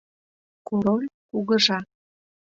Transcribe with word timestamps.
Король— 0.67 1.09
Кугыжа! 1.29 1.79